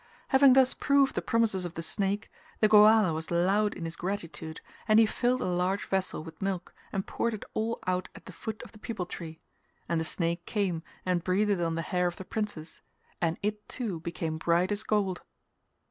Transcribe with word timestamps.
Having 0.29 0.53
thus 0.53 0.73
proved 0.73 1.13
the 1.13 1.21
promises 1.21 1.63
of 1.63 1.75
the 1.75 1.83
snake 1.83 2.31
the 2.59 2.67
Goala 2.67 3.13
was 3.13 3.29
loud 3.29 3.75
in 3.75 3.85
his 3.85 3.95
gratitude 3.95 4.59
and 4.87 4.97
he 4.97 5.05
filled 5.05 5.41
a 5.41 5.45
large 5.45 5.85
vessel 5.85 6.23
with 6.23 6.41
milk 6.41 6.73
and 6.91 7.05
poured 7.05 7.35
it 7.35 7.45
all 7.53 7.77
out 7.85 8.09
at 8.15 8.25
the 8.25 8.31
foot 8.31 8.63
of 8.63 8.71
the 8.71 8.79
peepul 8.79 9.05
tree 9.07 9.41
and 9.87 9.99
the 9.99 10.03
snake 10.03 10.47
came 10.47 10.81
and 11.05 11.23
breathed 11.23 11.61
on 11.61 11.75
the 11.75 11.83
hair 11.83 12.07
of 12.07 12.15
the 12.15 12.25
princess 12.25 12.81
and 13.21 13.37
it 13.43 13.69
too 13.69 13.99
became 13.99 14.39
bright 14.39 14.71
as 14.71 14.81
gold. 14.81 15.21